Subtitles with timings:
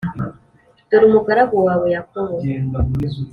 [0.89, 2.35] dore umugaragu wawe Yakobo